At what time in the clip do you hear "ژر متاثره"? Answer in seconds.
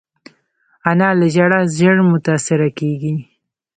1.77-2.69